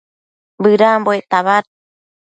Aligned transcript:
bëdambuec 0.63 1.23
tabad 1.31 1.65